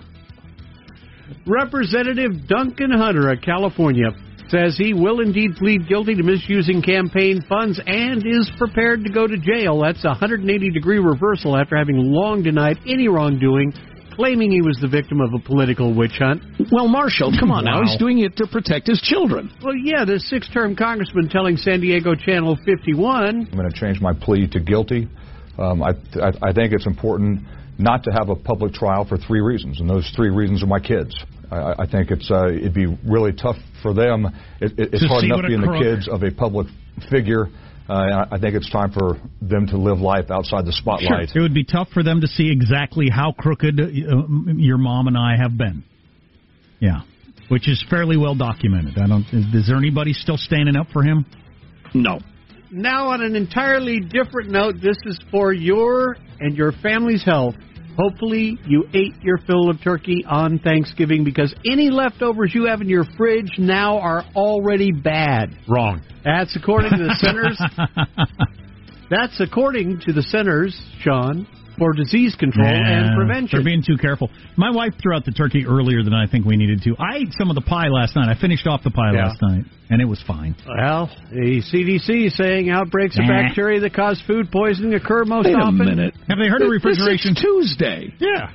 [1.48, 4.10] Representative Duncan Hunter of California
[4.54, 9.26] says he will indeed plead guilty to misusing campaign funds and is prepared to go
[9.26, 9.82] to jail.
[9.82, 13.74] That's a 180 degree reversal after having long denied any wrongdoing,
[14.12, 16.44] claiming he was the victim of a political witch hunt.
[16.72, 17.82] Well, Marshall, come on now.
[17.82, 19.52] He's doing it to protect his children.
[19.64, 24.00] Well, yeah, the six term congressman telling San Diego Channel 51 I'm going to change
[24.02, 25.10] my plea to guilty.
[25.58, 25.90] Um, I,
[26.22, 27.42] I, I think it's important
[27.78, 30.80] not to have a public trial for three reasons, and those three reasons are my
[30.80, 31.18] kids.
[31.52, 34.26] I, I think it's uh, it'd be really tough for them.
[34.62, 36.68] It, it, it's hard see enough being the kids of a public
[37.10, 37.48] figure.
[37.90, 41.30] Uh, I- I think it's time for them to live life outside the spotlight.
[41.30, 41.40] Sure.
[41.40, 43.88] It would be tough for them to see exactly how crooked uh,
[44.56, 45.84] your mom and I have been.
[46.80, 47.02] Yeah,
[47.50, 48.98] which is fairly well documented.
[48.98, 49.26] I don't.
[49.34, 51.26] Is, is there anybody still standing up for him?
[51.94, 52.20] No.
[52.76, 57.54] Now, on an entirely different note, this is for your and your family's health.
[57.96, 62.90] Hopefully, you ate your fill of turkey on Thanksgiving because any leftovers you have in
[62.90, 65.56] your fridge now are already bad.
[65.68, 66.02] Wrong.
[66.26, 67.62] That's according to the Centers.
[69.12, 71.46] That's according to the Centers, Sean,
[71.78, 73.50] for Disease Control and Prevention.
[73.60, 74.30] They're being too careful.
[74.58, 76.96] My wife threw out the turkey earlier than I think we needed to.
[77.00, 78.30] I ate some of the pie last night.
[78.30, 79.26] I finished off the pie Yeah.
[79.28, 80.56] last night, and it was fine.
[80.68, 85.56] Well, the CDC is saying outbreaks of bacteria that cause food poisoning occur most Wait
[85.56, 85.78] a often.
[85.78, 86.14] minute.
[86.30, 87.32] Have they heard of This refrigeration?
[87.32, 88.14] is Tuesday.
[88.20, 88.50] Yeah.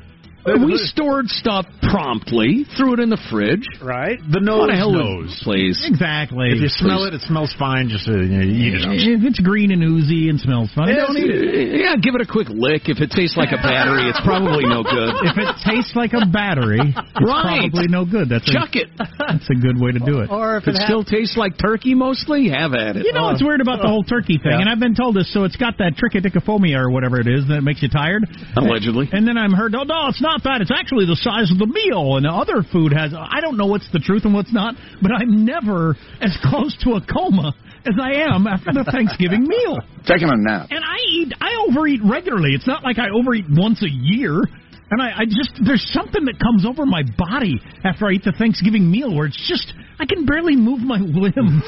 [0.57, 3.67] We stored stuff promptly, threw it in the fridge.
[3.83, 4.19] Right?
[4.19, 5.35] The nose What the hell knows.
[5.45, 5.77] Please.
[5.85, 6.51] Exactly.
[6.55, 7.89] If you smell it, it smells fine.
[7.89, 8.83] Just uh, you know, eat it.
[8.87, 11.81] If it's green and oozy and smells funny, don't eat it.
[11.81, 12.89] Yeah, give it a quick lick.
[12.89, 15.15] If it tastes like a battery, it's probably no good.
[15.29, 17.69] If it tastes like a battery, it's Right.
[17.71, 18.29] probably no good.
[18.29, 18.89] That's Chuck a, it.
[19.19, 20.31] That's a good way to do it.
[20.31, 23.05] Or If it still tastes like turkey, mostly, have at it.
[23.05, 24.61] You know what's weird about the whole turkey thing, Yeah.
[24.65, 27.63] and I've been told this, so it's got that trichotillomania or whatever it is that
[27.63, 28.25] makes you tired.
[28.57, 29.09] Allegedly.
[29.13, 30.61] And then I'm heard, oh no, it's not that.
[30.61, 33.15] It's actually the size of the meal, and the other food has.
[33.15, 36.95] I don't know what's the truth and what's not, but I'm never as close to
[36.95, 37.55] a coma
[37.87, 39.79] as I am after the Thanksgiving meal.
[40.07, 40.69] Taking a nap.
[40.71, 42.53] And I eat, I overeat regularly.
[42.53, 44.43] It's not like I overeat once a year.
[44.91, 48.33] And I, I just, there's something that comes over my body after I eat the
[48.33, 51.63] Thanksgiving meal where it's just, I can barely move my limbs.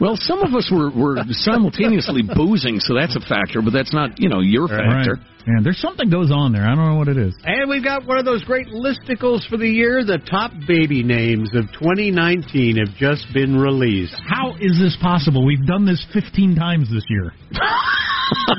[0.00, 4.18] Well, some of us were, were simultaneously boozing, so that's a factor, but that's not,
[4.18, 5.14] you know, your factor.
[5.14, 5.26] Right.
[5.46, 6.68] Yeah, there's something goes on there.
[6.68, 7.34] I don't know what it is.
[7.44, 10.04] And we've got one of those great listicles for the year.
[10.04, 14.14] The top baby names of 2019 have just been released.
[14.28, 15.44] How is this possible?
[15.44, 17.32] We've done this 15 times this year.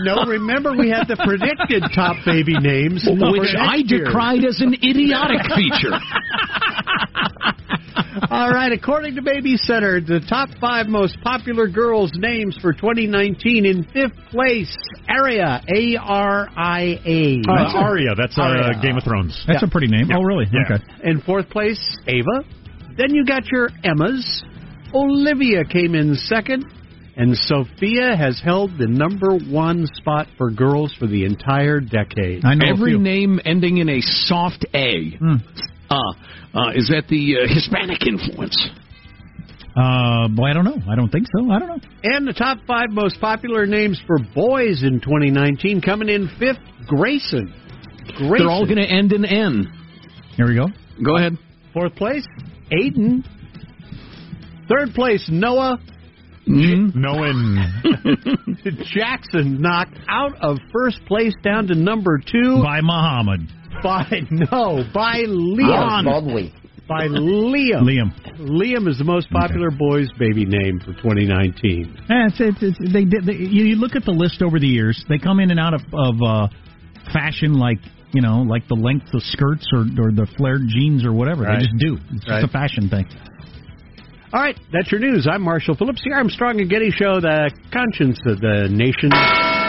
[0.03, 4.05] no, remember we had the predicted top baby names, Which I year.
[4.05, 5.95] decried as an idiotic feature.
[8.29, 13.65] All right, according to Baby Center, the top five most popular girls' names for 2019
[13.65, 14.75] in fifth place,
[15.07, 17.41] Aria, A R I A.
[17.47, 19.41] Uh, Arya, that's uh, Game of Thrones.
[19.47, 19.67] That's Yeah.
[19.67, 20.09] a pretty name.
[20.13, 20.45] Oh, really?
[20.51, 20.75] Yeah.
[20.75, 20.83] Okay.
[21.03, 22.43] In fourth place, Ava.
[22.97, 24.43] Then you got your Emmas.
[24.93, 26.65] Olivia came in second.
[27.17, 32.45] And Sophia has held the number one spot for girls for the entire decade.
[32.45, 35.11] I know Every name ending in a soft A.
[35.17, 35.35] Hmm.
[35.91, 36.13] Uh,
[36.53, 38.55] uh, is that the uh, Hispanic influence?
[39.75, 40.77] Uh, boy, I don't know.
[40.89, 41.51] I don't think so.
[41.51, 41.79] I don't know.
[42.03, 47.53] And the top five most popular names for boys in 2019 coming in fifth, Grayson.
[48.17, 48.37] Grayson.
[48.37, 49.71] They're all going to end in N.
[50.35, 50.67] Here we go.
[51.03, 51.37] Go ahead.
[51.73, 52.25] Fourth place,
[52.71, 53.23] Aiden.
[54.67, 55.79] Third place, Noah.
[56.47, 56.95] Mm.
[56.95, 57.57] Knowing
[58.93, 63.41] Jackson knocked out of first place down to number two By Muhammad.
[63.83, 66.51] By no by Liam.
[66.87, 67.83] By Liam.
[67.83, 68.39] Liam.
[68.39, 71.95] Liam is the most popular boy's baby name for 2019.
[72.09, 74.67] Yeah, it's, it's, it's, they, did- they, you you look at the list over the
[74.67, 75.01] years.
[75.07, 76.47] They come in and out of, of uh,
[77.13, 77.77] fashion like
[78.13, 81.43] you know, like the length of skirts or, or the flared jeans or whatever.
[81.43, 81.59] Right.
[81.59, 81.97] They just do.
[82.11, 82.41] It's Right.
[82.41, 83.05] just a fashion thing.
[84.33, 85.27] All right, that's your news.
[85.31, 89.11] I'm Marshall Phillips, the Armstrong and Getty Show, the conscience of the nation.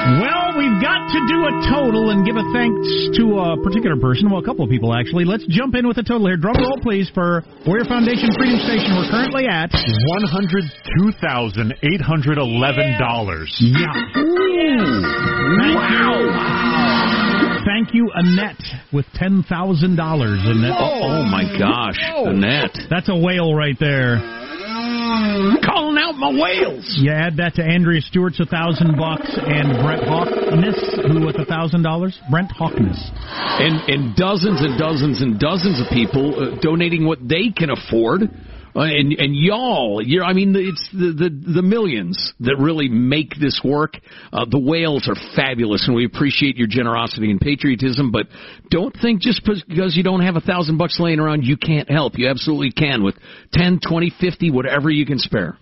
[0.03, 4.31] Well, we've got to do a total and give a thanks to a particular person.
[4.31, 5.25] Well, a couple of people actually.
[5.25, 6.37] Let's jump in with a total here.
[6.37, 8.99] Drum roll, please, for Warrior Foundation Freedom Station.
[8.99, 10.65] We're currently at one hundred
[10.99, 13.55] two thousand eight hundred eleven dollars.
[13.63, 13.95] Yeah.
[14.13, 14.27] Thank
[15.87, 16.35] you.
[17.65, 18.61] Thank you, Annette,
[18.93, 20.41] with ten thousand dollars.
[20.43, 20.75] Annette.
[20.77, 22.77] Oh, oh my gosh, Annette.
[22.91, 24.19] That's a whale right there.
[25.63, 26.97] Calling out my whales.
[27.01, 31.45] You add that to Andrea Stewart's a thousand bucks and Brett Hawkness, who with a
[31.45, 32.19] thousand dollars.
[32.31, 32.97] Brent Hawkness.
[33.29, 38.23] And, and dozens and dozens and dozens of people uh, donating what they can afford.
[38.75, 43.35] Uh, and and y'all, you're, I mean, it's the, the the millions that really make
[43.39, 43.99] this work.
[44.33, 48.11] Uh, the whales are fabulous, and we appreciate your generosity and patriotism.
[48.11, 48.29] But
[48.71, 52.19] don't think just because you don't have a thousand bucks laying around, you can't help.
[52.19, 53.15] You absolutely can with
[53.53, 55.59] ten, twenty, fifty, whatever you can spare.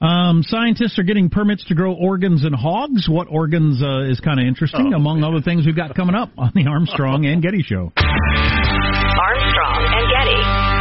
[0.00, 3.08] Um, scientists are getting permits to grow organs in hogs.
[3.08, 4.96] What organs uh, is kind of interesting, Oh.
[4.96, 7.90] among other things we've got coming up on the Armstrong and Getty Show.
[7.96, 10.73] Armstrong and Getty.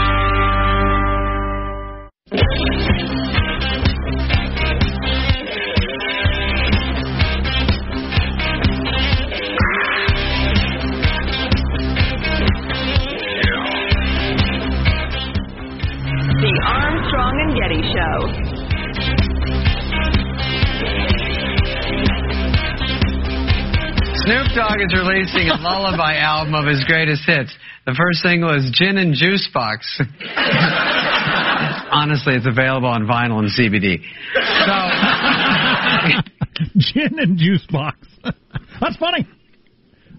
[2.34, 2.42] The
[16.66, 18.18] Armstrong and Getty Show.
[24.26, 27.56] Snoop Dogg is releasing a lullaby album of his greatest hits.
[27.86, 30.02] The first single is Gin and Juice Box.
[31.94, 34.02] Honestly, it's available on vinyl and CBD.
[34.66, 34.76] So,
[36.94, 38.00] gin and juice box.
[38.82, 39.28] That's funny.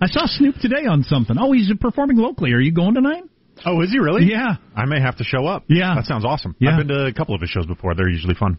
[0.01, 1.37] I saw Snoop today on something.
[1.39, 2.53] Oh, he's performing locally.
[2.53, 3.25] Are you going tonight?
[3.67, 4.25] Oh, is he really?
[4.25, 4.57] Yeah.
[4.77, 5.65] I may have to show up.
[5.69, 5.95] Yeah.
[5.97, 6.55] That sounds awesome.
[6.59, 6.71] Yeah.
[6.73, 7.95] I've been to a couple of his shows before.
[7.95, 8.59] They're usually fun.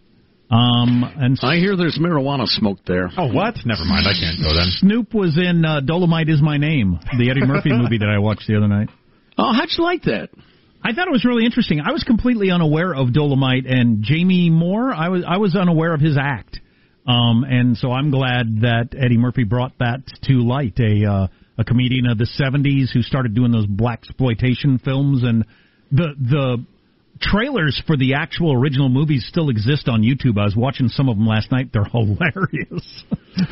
[0.50, 3.10] Um, and I hear there's marijuana smoke there.
[3.18, 3.56] Oh, what?
[3.66, 4.08] Never mind.
[4.08, 4.68] I can't go then.
[4.78, 8.48] Snoop was in uh, Dolomite Is My Name, the Eddie Murphy movie that I watched
[8.48, 8.90] the other night.
[9.38, 10.30] Oh, how'd you like that?
[10.86, 11.82] I thought it was really interesting.
[11.82, 14.94] I was completely unaware of Dolemite and Jamie Moore.
[14.94, 16.60] I was I was unaware of his act,
[17.08, 20.80] um, and so I'm glad that Eddie Murphy brought that to light.
[20.80, 25.46] A uh, a comedian of the '70s who started doing those blaxploitation films, and
[25.92, 26.64] the the
[27.20, 30.38] trailers for the actual original movies still exist on YouTube.
[30.40, 31.72] I was watching some of them last night.
[31.74, 33.04] They're hilarious.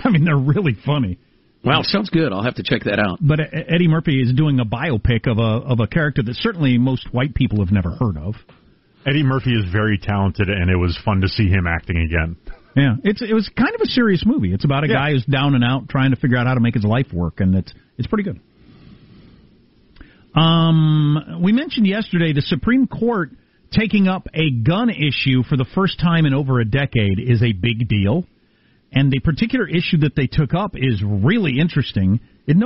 [0.03, 1.17] I mean, they're really funny.
[1.63, 2.33] Wow, sounds good.
[2.33, 3.19] I'll have to check that out.
[3.21, 6.77] But uh, Eddie Murphy is doing a biopic of a of a character that certainly
[6.77, 8.35] most white people have never heard of.
[9.05, 12.35] Eddie Murphy is very talented, and it was fun to see him acting again.
[12.75, 14.53] Yeah, it's it was kind of a serious movie.
[14.53, 14.95] It's about a Yeah.
[14.95, 17.39] guy who's down and out trying to figure out how to make his life work,
[17.39, 18.39] and it's it's pretty good.
[20.35, 23.29] Um, we mentioned yesterday the Supreme Court
[23.71, 27.51] taking up a gun issue for the first time in over a decade is a
[27.53, 28.25] big deal.
[28.93, 32.19] And the particular issue that they took up is really interesting.
[32.45, 32.57] It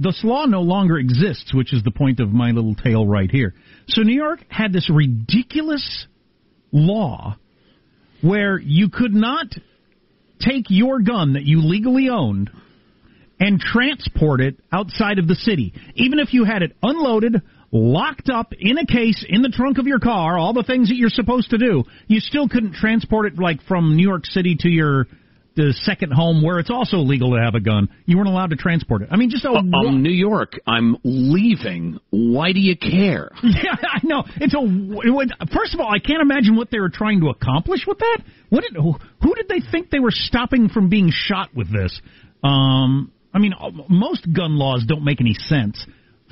[0.00, 3.54] this law no longer exists, which is the point of my little tale right here.
[3.88, 6.06] So New York had this ridiculous
[6.72, 7.36] law
[8.22, 9.46] where you could not
[10.40, 12.50] take your gun that you legally owned
[13.38, 15.74] and transport it outside of the city.
[15.96, 17.42] Even if you had it unloaded,
[17.72, 20.96] locked up in a case in the trunk of your car, all the things that
[20.96, 24.68] you're supposed to do, you still couldn't transport it like from New York City to
[24.68, 25.06] your
[25.56, 27.88] the second home where it's also legal to have a gun.
[28.06, 29.08] You weren't allowed to transport it.
[29.10, 32.00] I mean, just a Um, New York, I'm leaving.
[32.10, 33.30] Why do you care?
[33.42, 34.24] Yeah, I know.
[34.36, 34.58] It's a.
[34.58, 37.98] It would, first of all, I can't imagine what they were trying to accomplish with
[37.98, 38.18] that.
[38.50, 42.00] What did who, who did they think they were stopping from being shot with this?
[42.42, 43.52] Um, I mean,
[43.88, 45.86] most gun laws don't make any sense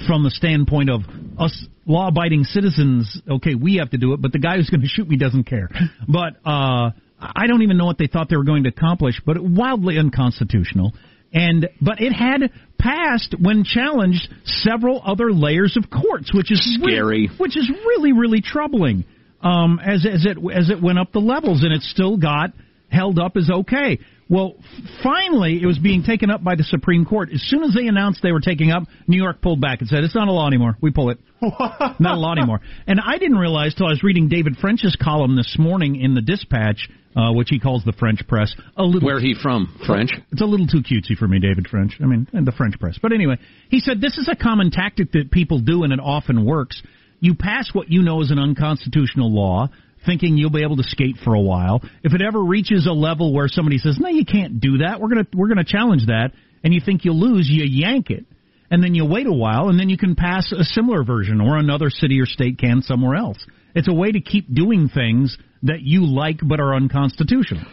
[0.06, 1.02] from the standpoint of
[1.38, 3.20] us law-abiding citizens.
[3.28, 5.44] Okay, we have to do it, but the guy who's going to shoot me doesn't
[5.44, 5.68] care.
[6.08, 6.90] But uh,
[7.22, 9.20] I don't even know what they thought they were going to accomplish.
[9.24, 10.92] But wildly unconstitutional.
[11.32, 16.92] And but it had passed when challenged several other layers of courts, which is re-
[16.92, 17.30] Scary.
[17.38, 19.04] which is really really troubling.
[19.40, 22.50] Um, as as it as it went up the levels, and it still got
[22.90, 23.98] held up as okay.
[24.28, 24.54] Well,
[25.02, 27.30] finally, it was being taken up by the Supreme Court.
[27.35, 30.04] As soon as they announced they were taking up, New York pulled back and said,
[30.04, 30.76] "It's not a law anymore.
[30.80, 31.18] We pull it.
[31.40, 35.37] not a law anymore." And I didn't realize till I was reading David French's column
[35.37, 38.55] this morning in the Dispatch, uh, which he calls the French press.
[38.77, 39.79] A little Where he from?
[39.87, 40.11] French?
[40.31, 41.94] it's a little too cutesy for me, David French.
[42.03, 42.98] I mean, and the French press.
[43.01, 43.37] But anyway,
[43.68, 46.83] he said this is a common tactic that people do, and it often works.
[47.20, 49.68] You pass what you know is an unconstitutional law,
[50.05, 51.83] thinking you'll be able to skate for a while.
[52.03, 55.01] If it ever reaches a level where somebody says, "No, you can't do that.
[55.01, 56.33] We're gonna we're gonna challenge that,"
[56.64, 58.25] and you think you'll lose, you yank it,
[58.70, 61.57] and then you wait a while, and then you can pass a similar version, or
[61.59, 63.38] another city or state can somewhere else.
[63.75, 67.64] It's a way to keep doing things that you like but are unconstitutional.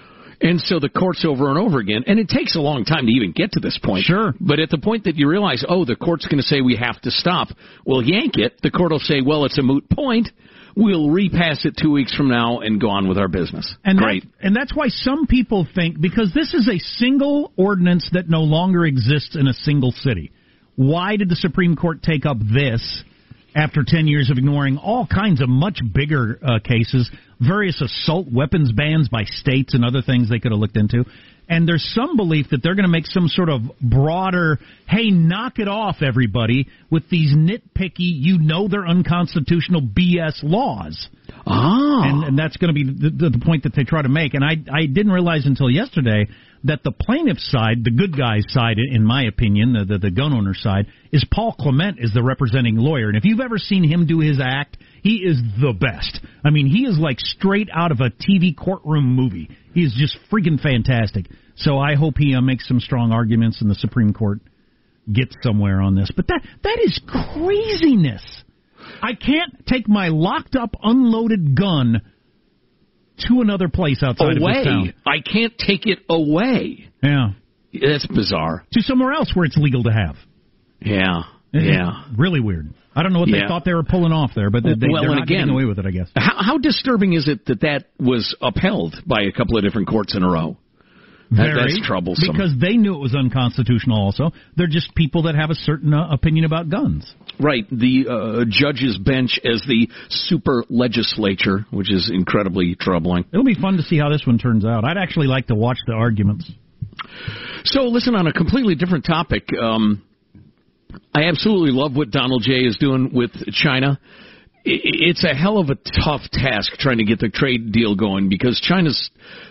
[0.42, 3.12] And so the courts over and over again, and it takes a long time to
[3.12, 4.06] even get to this point.
[4.06, 4.34] Sure.
[4.40, 7.02] But at the point that you realize, oh, the court's going to say we have
[7.02, 7.50] to stop,
[7.86, 8.62] well, yank it.
[8.64, 10.30] The court will say, well, it's a moot point.
[10.78, 13.76] We'll repass it two weeks from now and go on with our business.
[13.84, 14.24] And Great.
[14.24, 18.42] That, and that's why some people think because this is a single ordinance that no
[18.42, 20.32] longer exists in a single city.
[20.76, 23.04] Why did the Supreme Court take up this
[23.56, 27.10] after 10 years of ignoring all kinds of much bigger uh, cases,
[27.40, 31.06] various assault weapons bans by states and other things they could have looked into?
[31.50, 35.58] And there's some belief that they're going to make some sort of broader, hey, knock
[35.58, 41.10] it off, everybody, with these nitpicky, you know they're unconstitutional BS laws.
[41.48, 42.04] Ah.
[42.04, 44.36] And, and that's going to be the, the, the point that they try to make.
[44.36, 46.28] And I, I didn't realize until yesterday
[46.64, 50.34] that the plaintiff's side, the good guy's side, in my opinion, the, the, the gun
[50.34, 53.08] owner side, is Paul Clement is the representing lawyer.
[53.08, 56.20] And if you've ever seen him do his act, he is the best.
[56.44, 59.50] I mean, he is like straight out of a TV courtroom movie.
[59.74, 61.28] He is just freaking fantastic.
[61.56, 64.40] So I hope he uh, makes some strong arguments and the Supreme Court
[65.12, 66.12] gets somewhere on this.
[66.16, 68.44] But that that is craziness.
[69.02, 72.02] I can't take my locked up, unloaded gun
[73.28, 74.78] to another place outside of this town.
[74.82, 74.94] away.
[75.06, 76.90] I can't take it away.
[77.04, 77.30] Yeah.
[77.74, 78.64] That's bizarre.
[78.74, 80.16] To somewhere else where it's legal to have.
[80.82, 81.22] Yeah.
[81.54, 82.04] It's Yeah.
[82.18, 82.74] Really weird.
[82.96, 83.48] I don't know what they Yeah.
[83.48, 85.80] thought they were pulling off there, but they, they, Well, they're not getting away with
[85.80, 86.10] it, I guess.
[86.16, 90.16] How, how disturbing is it that that was upheld by a couple of different courts
[90.16, 90.58] in a row?
[91.32, 92.32] That- that's troublesome.
[92.32, 94.32] Because they knew it was unconstitutional also.
[94.56, 97.12] They're just people that have a certain uh, opinion about guns.
[97.40, 103.26] Right, the uh, judge's bench as the super legislature, which is incredibly troubling.
[103.32, 104.84] It'll be fun to see how this one turns out.
[104.84, 106.52] I'd actually like to watch the arguments.
[107.64, 110.02] So, listen, on a completely different topic, um,
[111.14, 114.00] I absolutely love what Donald J is doing with China.
[114.72, 118.62] It's a hell of a tough task trying to get the trade deal going because
[118.62, 119.10] China's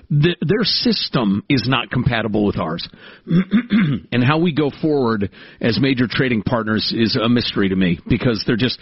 [0.09, 2.89] their system is not compatible with ours,
[3.27, 8.45] and how we go forward as major trading partners is a mystery to me because
[8.47, 8.79] they're just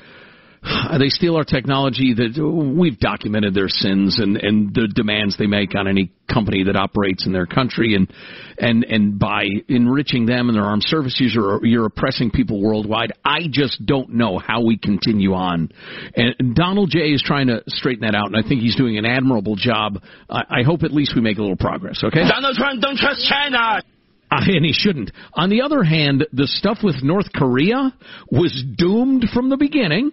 [0.99, 2.14] they steal our technology.
[2.14, 2.37] That
[2.77, 7.27] we've documented their sins and and the demands they make on any company that operates
[7.27, 8.11] in their country, and
[8.59, 13.12] and and by enriching them and their armed services, you're you're oppressing people worldwide.
[13.25, 15.71] I just don't know how we continue on.
[16.14, 19.05] And Donald J is trying to straighten that out, and I think he's doing an
[19.05, 20.03] admirable job.
[20.29, 22.03] I, I hope at least we make a little progress.
[22.03, 22.23] Okay.
[22.29, 23.83] Donald Trump don't trust China.
[24.29, 25.12] Uh, and he shouldn't.
[25.35, 27.95] On the other hand, the stuff with North Korea
[28.29, 30.11] was doomed from the beginning.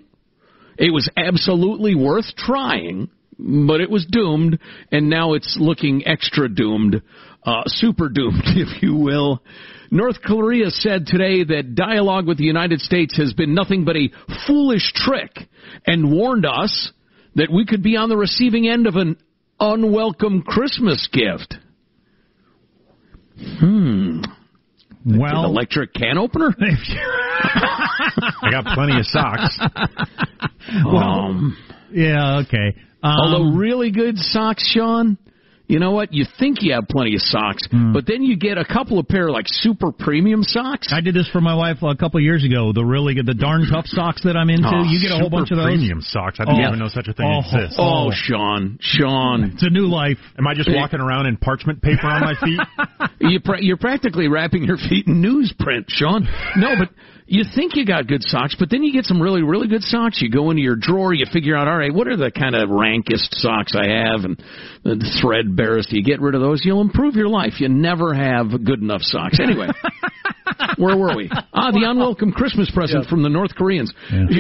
[0.78, 4.60] It was absolutely worth trying, but it was doomed,
[4.92, 7.02] and now it's looking extra doomed,
[7.46, 9.42] uh, super doomed, if you will.
[9.92, 14.10] North Korea said today that dialogue with the United States has been nothing but a
[14.48, 15.32] foolish trick
[15.86, 16.92] and warned us
[17.36, 19.18] that we could be on the receiving end of an
[19.60, 21.56] unwelcome Christmas gift.
[23.60, 24.22] Hmm.
[25.06, 26.56] Well, An electric can opener?
[26.60, 29.60] I got plenty of socks.
[30.86, 31.58] Well, Um,
[31.92, 32.76] yeah, okay.
[33.02, 35.18] Um, although really good socks, Sean.
[35.66, 36.14] You know what?
[36.14, 39.30] You think you have plenty of socks, but then you get a couple of pair
[39.30, 40.92] of like super premium socks.
[40.92, 42.74] I did this for my wife a couple of years ago.
[42.74, 44.68] The really good, the darn tough socks that I'm into.
[44.68, 45.66] Oh, you get a whole bunch of those.
[45.68, 46.38] premium socks.
[46.42, 46.68] I didn't Oh.
[46.68, 47.40] even know such a thing Oh.
[47.40, 47.78] exists.
[47.80, 50.18] Oh, Sean, Sean, It's a new life.
[50.38, 52.60] Am I just walking around in parchment paper on my feet?
[53.32, 56.28] you pra- you're practically wrapping your feet in newsprint, Sean.
[56.58, 56.90] No, but
[57.26, 60.22] you think you got good socks, but then you get some really, really good socks.
[60.22, 62.70] You go into your drawer, you figure out, all right, what are the kind of
[62.70, 64.42] rankest socks I have, and
[64.84, 65.92] the threadbarest.
[65.92, 67.60] You get rid of those, you'll improve your life.
[67.60, 69.40] You never have good enough socks.
[69.42, 69.68] Anyway.
[70.78, 71.30] Where were we?
[71.32, 73.94] Ah, the unwelcome Christmas present from the North Koreans.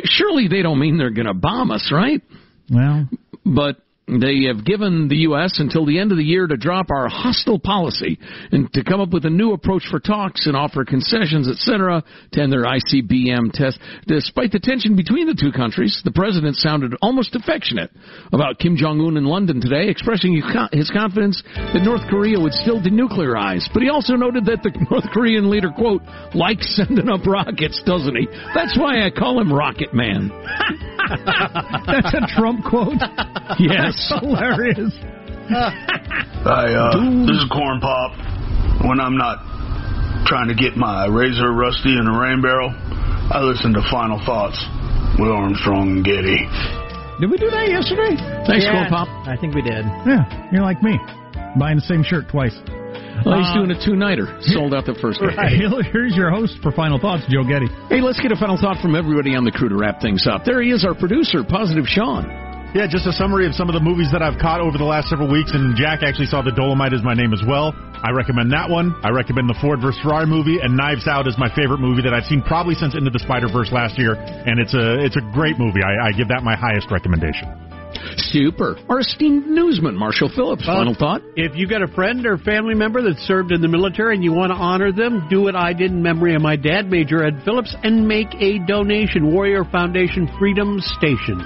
[0.05, 2.21] Surely they don't mean they're going to bomb us, right?
[2.69, 3.09] Well,
[3.45, 3.77] but
[4.07, 5.59] they have given the U.S.
[5.59, 8.19] until the end of the year to drop our hostile policy
[8.51, 12.41] and to come up with a new approach for talks and offer concessions, etc., to
[12.41, 13.79] end their ICBM test.
[14.05, 17.91] Despite the tension between the two countries, the president sounded almost affectionate
[18.33, 22.81] about Kim Jong Un in London today, expressing his confidence that North Korea would still
[22.81, 23.63] denuclearize.
[23.73, 26.01] But he also noted that the North Korean leader, quote,
[26.35, 28.27] likes sending up rockets, doesn't he?
[28.53, 30.29] That's why I call him Rocket Man.
[31.09, 32.97] that's a Trump quote.
[33.59, 34.09] Yes.
[34.09, 34.93] That's hilarious.
[35.51, 38.11] Hi, uh, this is Corn Pop.
[38.87, 39.37] When I'm not
[40.25, 44.57] trying to get my razor rusty in a rain barrel, I listen to Final Thoughts
[45.19, 46.47] with Armstrong and Getty.
[47.21, 48.17] Did we do that yesterday?
[48.47, 49.07] Thanks, Yeah, Corn Pop.
[49.27, 49.85] I think we did.
[50.07, 50.97] Yeah, you're like me,
[51.59, 52.55] buying the same shirt twice.
[53.25, 54.27] Well, he's Uh, doing a two-nighter.
[54.41, 55.29] Sold out the first day.
[55.91, 57.67] Here's your host for Final Thoughts, Joe Getty.
[57.89, 60.43] Hey, let's get a final thought from everybody on the crew to wrap things up.
[60.45, 62.25] There he is, our producer, Positive Sean.
[62.73, 65.07] Yeah, just a summary of some of the movies that I've caught over the last
[65.07, 67.69] several weeks, and Jack actually saw The Dolemite is my name as well.
[68.01, 68.95] I recommend that one.
[69.05, 70.01] I recommend the Ford vs.
[70.01, 73.11] Ferrari movie, and Knives Out is my favorite movie that I've seen probably since Into
[73.11, 75.81] the Spider-Verse last year, and it's a it's a great movie.
[75.85, 77.45] I, I give that my highest recommendation.
[78.17, 78.77] Super.
[78.89, 80.63] Our esteemed newsman, Marshall Phillips.
[80.63, 81.21] Uh, Final thought?
[81.35, 84.33] If you've got a friend or family member that served in the military and you
[84.33, 87.41] want to honor them, do what I did in memory of my dad, Major Ed
[87.45, 89.33] Phillips, and make a donation.
[89.33, 91.41] Warrior Foundation Freedom Station.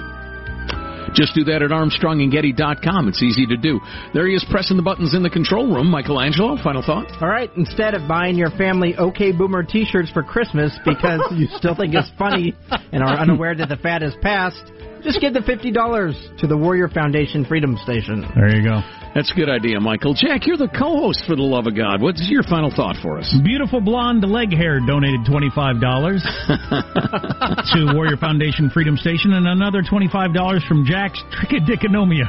[1.14, 3.08] Just do that at ArmstrongandGetty.com.
[3.08, 3.80] It's easy to do.
[4.12, 5.90] There he is pressing the buttons in the control room.
[5.90, 7.10] Michelangelo, final thought?
[7.22, 11.74] All right, instead of buying your family OK Boomer T-shirts for Christmas because you still
[11.74, 12.54] think it's funny
[12.92, 14.62] and are unaware that the fad has passed,
[15.02, 18.24] just give the fifty dollars to the Warrior Foundation Freedom Station.
[18.34, 18.80] There you go.
[19.14, 20.14] That's a good idea, Michael.
[20.14, 22.02] Jack, you're the co-host for the love of God.
[22.02, 23.34] What's your final thought for us?
[23.42, 25.80] Beautiful blonde leg hair donated $25
[27.72, 32.28] to Warrior Foundation Freedom Station and another $25 from Jack's Trichodiconomia.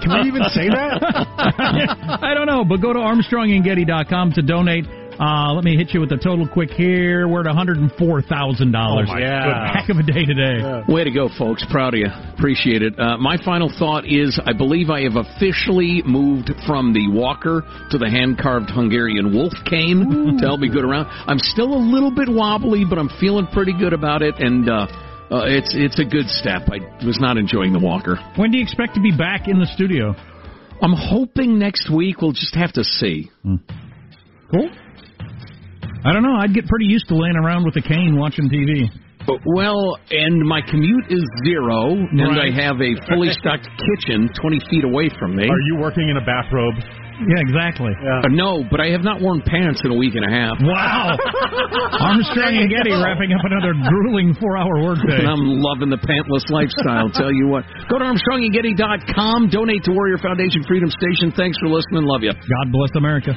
[0.00, 1.02] Can we even say that?
[2.22, 4.86] I don't know, but go to ArmstrongandGetty.com to donate.
[5.20, 7.28] Uh, let me hit you with the total quick here.
[7.28, 7.92] We're at $104,000.
[8.00, 9.76] Oh, my yeah.
[9.76, 10.82] Heck of a day today.
[10.88, 11.62] Way to go, folks.
[11.70, 12.08] Proud of you.
[12.32, 12.98] Appreciate it.
[12.98, 17.60] Uh, my final thought is I believe I have officially moved from the walker
[17.90, 21.06] to the hand carved Hungarian wolf cane to help me get around.
[21.28, 24.86] I'm still a little bit wobbly, but I'm feeling pretty good about it, and uh,
[25.30, 26.62] uh, it's it's a good step.
[26.72, 28.16] I was not enjoying the walker.
[28.36, 30.14] When do you expect to be back in the studio?
[30.80, 32.22] I'm hoping next week.
[32.22, 33.30] We'll just have to see.
[33.44, 34.70] Cool.
[36.04, 36.36] I don't know.
[36.40, 38.88] I'd get pretty used to laying around with a cane watching TV.
[39.54, 42.50] Well, and my commute is zero, and Right.
[42.50, 45.44] I have a fully stocked kitchen 20 feet away from me.
[45.44, 46.74] Are you working in a bathrobe?
[47.20, 47.92] Yeah, exactly.
[47.92, 50.56] Uh, no, but I have not worn pants in a week and a half.
[50.56, 51.20] Wow.
[52.00, 55.20] Armstrong and Getty wrapping up another grueling four-hour workday.
[55.20, 57.12] And I'm loving the pantless lifestyle.
[57.12, 57.68] Tell you what.
[57.92, 59.50] Go to ArmstrongandGetty.com.
[59.52, 61.30] Donate to Warrior Foundation Freedom Station.
[61.36, 62.08] Thanks for listening.
[62.08, 62.32] Love you.
[62.32, 63.36] God bless America.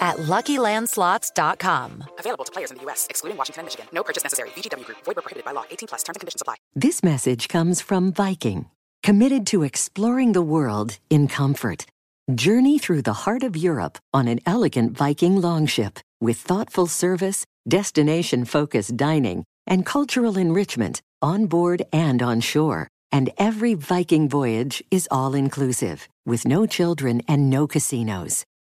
[0.00, 2.04] at LuckyLandSlots.com.
[2.18, 3.86] Available to players in the U.S., excluding Washington and Michigan.
[3.92, 4.50] No purchase necessary.
[4.50, 4.98] VGW Group.
[5.04, 5.64] Void where prohibited by law.
[5.70, 6.02] 18 plus.
[6.02, 6.56] Terms and conditions apply.
[6.74, 8.66] This message comes from Viking,
[9.02, 11.86] committed to exploring the world in comfort.
[12.34, 18.44] Journey through the heart of Europe on an elegant Viking longship with thoughtful service, destination
[18.44, 22.88] focused dining, and cultural enrichment on board and on shore.
[23.10, 28.44] And every Viking voyage is all inclusive, with no children and no casinos.